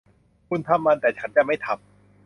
[0.47, 1.81] คุณทำมัน แต่ฉันจะไม่ทำ